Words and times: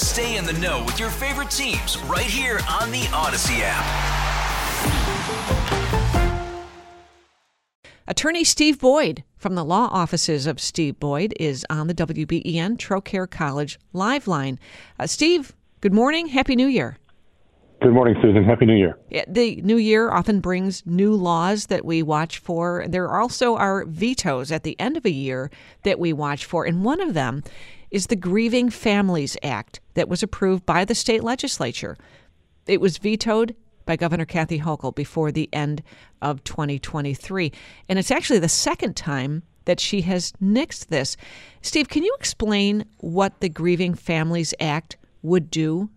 Stay 0.00 0.38
in 0.38 0.46
the 0.46 0.54
know 0.54 0.82
with 0.84 0.98
your 0.98 1.10
favorite 1.10 1.50
teams 1.50 1.98
right 2.04 2.24
here 2.24 2.58
on 2.70 2.90
the 2.90 3.02
Audacy 3.12 3.60
app. 3.62 3.84
Attorney 8.08 8.42
Steve 8.42 8.80
Boyd 8.80 9.24
from 9.36 9.56
the 9.56 9.64
law 9.64 9.90
offices 9.92 10.46
of 10.46 10.58
Steve 10.58 10.98
Boyd 10.98 11.34
is 11.38 11.66
on 11.68 11.86
the 11.86 11.94
WBEN 11.94 12.78
Trocaire 12.78 13.30
College 13.30 13.78
Live 13.92 14.26
Line. 14.26 14.58
Uh, 14.98 15.06
Steve, 15.06 15.54
good 15.82 15.92
morning. 15.92 16.28
Happy 16.28 16.56
New 16.56 16.66
Year. 16.66 16.96
Good 17.82 17.92
morning, 17.92 18.14
Susan. 18.22 18.42
Happy 18.42 18.66
New 18.66 18.76
Year. 18.76 18.98
The 19.28 19.56
new 19.62 19.76
year 19.76 20.10
often 20.10 20.40
brings 20.40 20.84
new 20.86 21.14
laws 21.14 21.66
that 21.66 21.84
we 21.84 22.02
watch 22.02 22.38
for. 22.38 22.86
There 22.88 23.14
also 23.14 23.56
are 23.56 23.84
vetoes 23.84 24.50
at 24.50 24.64
the 24.64 24.78
end 24.80 24.96
of 24.96 25.04
a 25.04 25.10
year 25.10 25.50
that 25.82 25.98
we 25.98 26.12
watch 26.14 26.46
for, 26.46 26.64
and 26.64 26.84
one 26.84 27.00
of 27.00 27.14
them 27.14 27.42
is 27.90 28.06
the 28.06 28.16
Grieving 28.16 28.70
Families 28.70 29.36
Act 29.42 29.80
that 29.94 30.08
was 30.08 30.22
approved 30.22 30.64
by 30.64 30.84
the 30.84 30.94
state 30.94 31.24
legislature. 31.24 31.96
It 32.66 32.80
was 32.80 32.98
vetoed 32.98 33.54
by 33.84 33.96
Governor 33.96 34.24
Kathy 34.24 34.60
Hochul 34.60 34.94
before 34.94 35.32
the 35.32 35.48
end 35.52 35.82
of 36.22 36.44
2023. 36.44 37.52
And 37.88 37.98
it's 37.98 38.10
actually 38.10 38.38
the 38.38 38.48
second 38.48 38.94
time 38.96 39.42
that 39.64 39.80
she 39.80 40.02
has 40.02 40.32
nixed 40.42 40.86
this. 40.86 41.16
Steve, 41.62 41.88
can 41.88 42.02
you 42.02 42.14
explain 42.18 42.84
what 42.98 43.40
the 43.40 43.48
Grieving 43.48 43.94
Families 43.94 44.54
Act 44.60 44.96
would 45.22 45.50
do? 45.50 45.90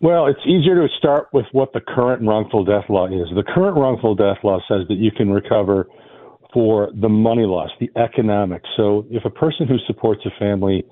Well, 0.00 0.26
it's 0.26 0.40
easier 0.44 0.86
to 0.86 0.88
start 0.98 1.28
with 1.32 1.46
what 1.52 1.72
the 1.72 1.80
current 1.80 2.26
wrongful 2.26 2.64
death 2.64 2.84
law 2.88 3.06
is. 3.06 3.28
The 3.34 3.42
current 3.42 3.76
wrongful 3.76 4.14
death 4.14 4.38
law 4.42 4.58
says 4.68 4.86
that 4.88 4.98
you 4.98 5.10
can 5.10 5.30
recover 5.30 5.86
for 6.54 6.90
the 7.00 7.08
money 7.08 7.44
loss, 7.44 7.70
the 7.80 7.90
economics. 7.96 8.68
So 8.76 9.04
if 9.10 9.24
a 9.24 9.30
person 9.30 9.66
who 9.66 9.76
supports 9.88 10.22
a 10.24 10.30
family 10.38 10.84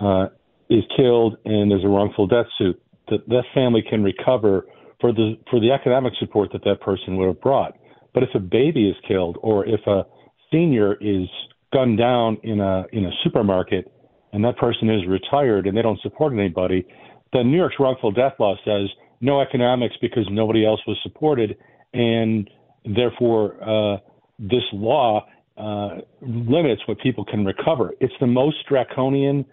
uh, 0.00 0.26
is 0.68 0.82
killed 0.96 1.36
and 1.44 1.70
there's 1.70 1.84
a 1.84 1.88
wrongful 1.88 2.26
death 2.26 2.46
suit, 2.58 2.82
that 3.08 3.26
that 3.28 3.44
family 3.54 3.82
can 3.88 4.02
recover 4.02 4.66
for 5.00 5.12
the 5.12 5.36
for 5.48 5.60
the 5.60 5.70
economic 5.70 6.12
support 6.18 6.50
that 6.52 6.64
that 6.64 6.80
person 6.80 7.16
would 7.16 7.28
have 7.28 7.40
brought. 7.40 7.76
But 8.12 8.24
if 8.24 8.30
a 8.34 8.40
baby 8.40 8.88
is 8.88 8.96
killed 9.06 9.38
or 9.40 9.64
if 9.64 9.80
a 9.86 10.04
senior 10.50 10.94
is 10.94 11.28
gunned 11.72 11.98
down 11.98 12.38
in 12.42 12.60
a 12.60 12.84
in 12.92 13.04
a 13.06 13.10
supermarket 13.22 13.90
and 14.32 14.44
that 14.44 14.56
person 14.58 14.90
is 14.90 15.06
retired 15.08 15.66
and 15.66 15.76
they 15.76 15.82
don't 15.82 16.00
support 16.00 16.32
anybody, 16.32 16.84
then 17.32 17.50
New 17.50 17.56
York's 17.56 17.76
wrongful 17.78 18.10
death 18.10 18.34
law 18.40 18.56
says 18.64 18.88
no 19.20 19.40
economics 19.40 19.94
because 20.00 20.26
nobody 20.30 20.66
else 20.66 20.80
was 20.86 20.96
supported, 21.02 21.56
and 21.92 22.48
therefore 22.84 23.56
uh, 23.62 23.98
this 24.40 24.64
law 24.72 25.26
uh, 25.56 25.98
limits 26.22 26.82
what 26.86 26.98
people 27.00 27.24
can 27.24 27.44
recover. 27.44 27.92
It's 28.00 28.14
the 28.20 28.26
most 28.26 28.56
draconian 28.68 29.44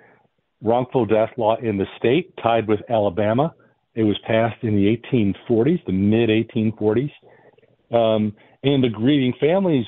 wrongful 0.62 1.06
death 1.06 1.30
law 1.38 1.56
in 1.58 1.78
the 1.78 1.86
state, 1.98 2.34
tied 2.42 2.68
with 2.68 2.80
Alabama. 2.90 3.54
It 3.94 4.04
was 4.04 4.18
passed 4.26 4.64
in 4.64 4.76
the 4.76 4.98
1840s, 5.12 5.86
the 5.86 5.92
mid 5.92 6.30
1840s. 6.30 7.12
Um, 7.92 8.36
and 8.64 8.84
the 8.84 8.90
Grieving 8.90 9.34
Families 9.40 9.86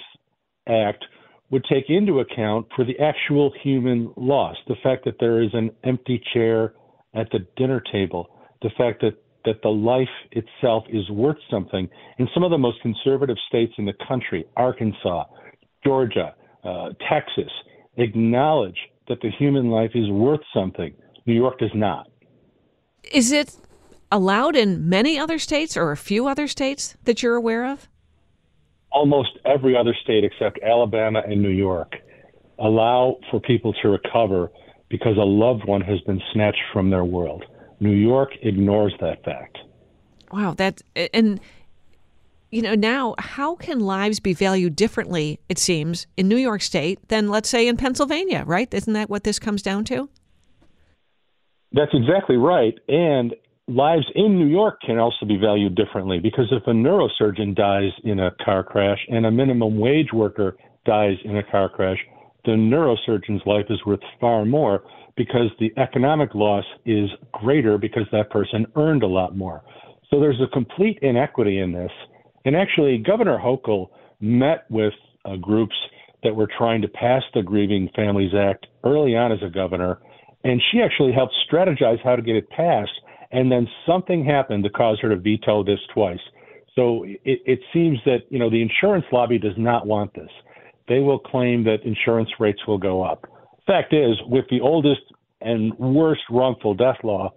Act 0.67 1.05
would 1.49 1.65
take 1.65 1.85
into 1.89 2.19
account 2.19 2.67
for 2.75 2.85
the 2.85 2.97
actual 2.99 3.51
human 3.63 4.13
loss, 4.15 4.55
the 4.67 4.75
fact 4.83 5.05
that 5.05 5.15
there 5.19 5.41
is 5.41 5.49
an 5.53 5.71
empty 5.83 6.21
chair 6.33 6.73
at 7.15 7.29
the 7.31 7.39
dinner 7.57 7.81
table, 7.91 8.29
the 8.61 8.69
fact 8.77 9.01
that, 9.01 9.15
that 9.45 9.61
the 9.63 9.69
life 9.69 10.09
itself 10.31 10.83
is 10.89 11.09
worth 11.09 11.37
something. 11.49 11.89
In 12.17 12.27
some 12.33 12.43
of 12.43 12.51
the 12.51 12.57
most 12.57 12.81
conservative 12.81 13.37
states 13.47 13.73
in 13.77 13.85
the 13.85 13.93
country, 14.07 14.45
Arkansas, 14.57 15.25
Georgia, 15.83 16.35
uh, 16.63 16.89
Texas, 17.09 17.51
acknowledge 17.97 18.77
that 19.07 19.21
the 19.21 19.29
human 19.31 19.69
life 19.69 19.91
is 19.95 20.09
worth 20.09 20.41
something. 20.53 20.93
New 21.25 21.33
York 21.33 21.59
does 21.59 21.71
not. 21.73 22.09
Is 23.11 23.31
it 23.31 23.55
allowed 24.11 24.55
in 24.55 24.89
many 24.89 25.17
other 25.17 25.39
states 25.39 25.77
or 25.77 25.91
a 25.91 25.97
few 25.97 26.27
other 26.27 26.47
states 26.47 26.97
that 27.03 27.23
you're 27.23 27.35
aware 27.35 27.65
of? 27.65 27.87
Almost 28.91 29.29
every 29.45 29.77
other 29.77 29.95
state 30.03 30.23
except 30.23 30.59
Alabama 30.63 31.21
and 31.25 31.41
New 31.41 31.49
York 31.49 31.95
allow 32.57 33.17
for 33.31 33.39
people 33.39 33.73
to 33.81 33.89
recover 33.89 34.51
because 34.89 35.15
a 35.17 35.21
loved 35.21 35.65
one 35.65 35.81
has 35.81 35.99
been 36.01 36.21
snatched 36.33 36.61
from 36.73 36.89
their 36.89 37.05
world. 37.05 37.45
New 37.79 37.95
York 37.95 38.31
ignores 38.41 38.93
that 38.99 39.23
fact. 39.23 39.57
Wow, 40.31 40.53
that 40.55 40.81
and 41.13 41.39
you 42.51 42.61
know, 42.61 42.73
now 42.73 43.15
how 43.19 43.55
can 43.55 43.79
lives 43.79 44.19
be 44.19 44.33
valued 44.33 44.75
differently, 44.75 45.39
it 45.49 45.59
seems, 45.59 46.07
in 46.17 46.27
New 46.27 46.37
York 46.37 46.61
State 46.61 46.99
than, 47.07 47.29
let's 47.29 47.49
say, 47.49 47.67
in 47.67 47.77
Pennsylvania, 47.77 48.43
right? 48.45 48.73
Isn't 48.73 48.93
that 48.93 49.09
what 49.09 49.23
this 49.23 49.37
comes 49.37 49.61
down 49.61 49.85
to? 49.85 50.09
That's 51.71 51.93
exactly 51.93 52.37
right. 52.37 52.73
And 52.87 53.35
lives 53.67 54.05
in 54.15 54.39
New 54.39 54.47
York 54.47 54.81
can 54.81 54.97
also 54.97 55.27
be 55.27 55.37
valued 55.37 55.75
differently 55.75 56.19
because 56.19 56.47
if 56.51 56.63
a 56.65 56.71
neurosurgeon 56.71 57.55
dies 57.55 57.91
in 58.03 58.19
a 58.19 58.31
car 58.43 58.63
crash 58.63 58.99
and 59.09 59.27
a 59.27 59.31
minimum 59.31 59.77
wage 59.77 60.11
worker 60.11 60.57
dies 60.85 61.17
in 61.23 61.37
a 61.37 61.43
car 61.43 61.69
crash, 61.69 61.99
the 62.45 62.51
neurosurgeon's 62.51 63.45
life 63.45 63.65
is 63.69 63.85
worth 63.85 63.99
far 64.19 64.45
more 64.45 64.81
because 65.19 65.51
the 65.59 65.71
economic 65.77 66.33
loss 66.33 66.65
is 66.85 67.09
greater 67.31 67.77
because 67.77 68.07
that 68.11 68.31
person 68.31 68.65
earned 68.75 69.03
a 69.03 69.07
lot 69.07 69.35
more. 69.35 69.61
So 70.09 70.19
there's 70.19 70.41
a 70.41 70.47
complete 70.51 70.97
inequity 71.03 71.59
in 71.59 71.71
this 71.71 71.91
and 72.45 72.55
actually, 72.55 72.97
Governor 72.97 73.37
Hochul 73.37 73.89
met 74.21 74.65
with 74.69 74.93
uh, 75.25 75.35
groups 75.35 75.75
that 76.23 76.35
were 76.35 76.49
trying 76.57 76.81
to 76.81 76.87
pass 76.87 77.23
the 77.33 77.41
Grieving 77.41 77.89
Families 77.95 78.31
Act 78.33 78.67
early 78.83 79.15
on 79.15 79.31
as 79.31 79.39
a 79.45 79.49
governor, 79.49 79.99
and 80.43 80.61
she 80.71 80.81
actually 80.81 81.11
helped 81.11 81.33
strategize 81.51 82.03
how 82.03 82.15
to 82.15 82.21
get 82.21 82.35
it 82.35 82.49
passed. 82.49 82.91
And 83.31 83.51
then 83.51 83.67
something 83.85 84.25
happened 84.25 84.63
to 84.63 84.69
cause 84.69 84.97
her 85.01 85.09
to 85.09 85.15
veto 85.15 85.63
this 85.63 85.79
twice. 85.93 86.19
So 86.75 87.03
it, 87.03 87.41
it 87.45 87.59
seems 87.73 87.99
that 88.05 88.19
you 88.29 88.39
know 88.39 88.49
the 88.49 88.61
insurance 88.61 89.05
lobby 89.11 89.37
does 89.37 89.57
not 89.57 89.85
want 89.85 90.13
this. 90.13 90.31
They 90.87 90.99
will 90.99 91.19
claim 91.19 91.63
that 91.65 91.83
insurance 91.83 92.29
rates 92.39 92.65
will 92.65 92.77
go 92.77 93.03
up. 93.03 93.27
Fact 93.69 93.93
is, 93.93 94.19
with 94.25 94.45
the 94.49 94.61
oldest 94.61 95.01
and 95.41 95.77
worst 95.77 96.21
wrongful 96.31 96.73
death 96.73 96.97
law, 97.03 97.31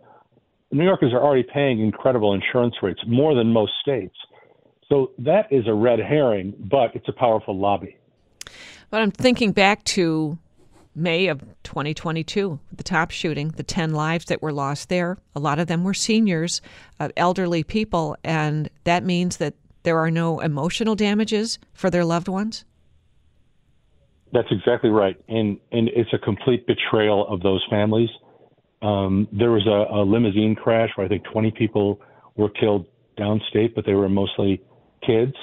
New 0.71 0.83
Yorkers 0.83 1.13
are 1.13 1.23
already 1.23 1.43
paying 1.43 1.81
incredible 1.81 2.33
insurance 2.33 2.75
rates, 2.83 3.01
more 3.07 3.35
than 3.35 3.53
most 3.53 3.73
states. 3.83 4.17
So 4.89 5.11
that 5.19 5.53
is 5.53 5.67
a 5.69 5.75
red 5.75 5.99
herring, 5.99 6.55
but 6.59 6.97
it's 6.97 7.07
a 7.07 7.13
powerful 7.13 7.55
lobby. 7.55 7.99
But 8.89 9.03
I'm 9.03 9.11
thinking 9.11 9.53
back 9.53 9.85
to 9.85 10.39
May 10.95 11.27
of 11.27 11.41
2022, 11.65 12.59
the 12.75 12.83
Tops 12.83 13.15
shooting, 13.15 13.49
the 13.51 13.63
10 13.63 13.93
lives 13.93 14.25
that 14.27 14.41
were 14.41 14.55
lost 14.55 14.89
there. 14.89 15.19
A 15.37 15.41
lot 15.41 15.59
of 15.59 15.67
them 15.67 15.85
were 15.85 15.93
seniors, 15.93 16.63
uh, 16.99 17.11
elderly 17.15 17.63
people, 17.63 18.17
and 18.25 18.71
that 18.85 19.05
means 19.05 19.37
that 19.37 19.53
there 19.83 19.99
are 19.99 20.11
no 20.11 20.41
emotional 20.41 20.95
damages 20.95 21.59
for 21.75 21.91
their 21.91 22.07
loved 22.07 22.29
ones. 22.29 22.65
That's 24.33 24.49
exactly 24.51 24.91
right, 24.91 25.17
and 25.29 25.59
and 25.73 25.89
it's 25.89 26.13
a 26.13 26.19
complete 26.19 26.67
betrayal 26.67 27.27
of 27.29 27.43
those 27.43 27.65
families. 27.69 28.09
Um, 28.81 29.29
there 29.31 29.51
was 29.51 29.67
a, 29.67 29.95
a 29.95 30.01
limousine 30.03 30.57
crash 30.57 30.91
where 30.97 31.07
I 31.07 31.09
think 31.09 31.23
20 31.33 31.53
people 31.53 32.01
were 32.37 32.49
killed 32.49 32.87
downstate, 33.19 33.75
but 33.75 33.87
they 33.87 33.95
were 33.95 34.09
mostly 34.09 34.61
kids. 35.07 35.35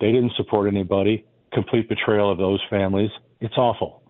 They 0.00 0.12
didn't 0.12 0.32
support 0.36 0.68
anybody. 0.68 1.24
Complete 1.52 1.88
betrayal 1.88 2.30
of 2.30 2.38
those 2.38 2.60
families. 2.70 3.10
It's 3.40 3.56
awful. 3.56 4.02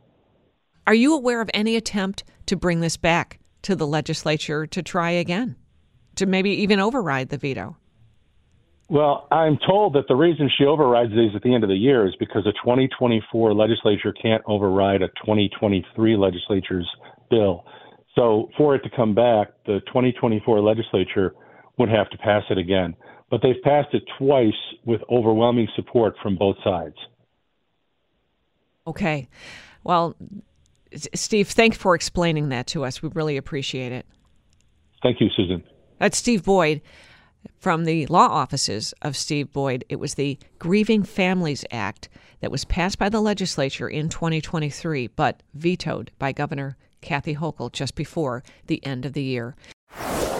Are 0.86 0.94
you 0.94 1.14
aware 1.14 1.40
of 1.40 1.50
any 1.54 1.76
attempt 1.76 2.24
to 2.46 2.56
bring 2.56 2.80
this 2.80 2.96
back 2.96 3.38
to 3.62 3.74
the 3.74 3.86
legislature 3.86 4.66
to 4.66 4.82
try 4.82 5.10
again, 5.10 5.56
to 6.16 6.26
maybe 6.26 6.50
even 6.50 6.80
override 6.80 7.28
the 7.28 7.38
veto? 7.38 7.76
Well, 8.88 9.26
I'm 9.32 9.58
told 9.66 9.94
that 9.94 10.04
the 10.06 10.14
reason 10.14 10.48
she 10.56 10.64
overrides 10.64 11.10
these 11.10 11.34
at 11.34 11.42
the 11.42 11.52
end 11.52 11.64
of 11.64 11.68
the 11.68 11.76
year 11.76 12.06
is 12.06 12.14
because 12.20 12.46
a 12.46 12.52
2024 12.52 13.52
legislature 13.52 14.12
can't 14.12 14.42
override 14.46 15.02
a 15.02 15.08
2023 15.08 16.16
legislature's 16.16 16.88
bill. 17.28 17.64
So 18.14 18.48
for 18.56 18.76
it 18.76 18.82
to 18.84 18.90
come 18.94 19.14
back, 19.14 19.48
the 19.66 19.80
2024 19.88 20.60
legislature 20.60 21.34
would 21.78 21.88
have 21.88 22.08
to 22.10 22.18
pass 22.18 22.44
it 22.48 22.58
again. 22.58 22.94
But 23.28 23.40
they've 23.42 23.60
passed 23.64 23.92
it 23.92 24.04
twice 24.18 24.54
with 24.84 25.00
overwhelming 25.10 25.66
support 25.74 26.14
from 26.22 26.36
both 26.36 26.56
sides. 26.62 26.94
Okay. 28.86 29.28
Well, 29.82 30.14
Steve, 30.94 31.48
thanks 31.48 31.76
for 31.76 31.96
explaining 31.96 32.50
that 32.50 32.68
to 32.68 32.84
us. 32.84 33.02
We 33.02 33.08
really 33.14 33.36
appreciate 33.36 33.90
it. 33.90 34.06
Thank 35.02 35.20
you, 35.20 35.28
Susan. 35.36 35.64
That's 35.98 36.16
Steve 36.16 36.44
Boyd 36.44 36.82
from 37.58 37.84
the 37.84 38.06
law 38.06 38.28
offices 38.28 38.94
of 39.02 39.16
Steve 39.16 39.52
Boyd. 39.52 39.84
It 39.88 39.96
was 39.96 40.14
the 40.14 40.38
Grieving 40.58 41.02
Families 41.02 41.64
Act 41.70 42.08
that 42.40 42.50
was 42.50 42.64
passed 42.64 42.98
by 42.98 43.08
the 43.08 43.20
legislature 43.20 43.88
in 43.88 44.08
2023, 44.08 45.08
but 45.08 45.42
vetoed 45.54 46.10
by 46.18 46.32
Governor 46.32 46.76
Kathy 47.00 47.36
Hochul 47.36 47.72
just 47.72 47.94
before 47.94 48.42
the 48.66 48.84
end 48.84 49.06
of 49.06 49.12
the 49.12 49.22
year. 49.22 49.54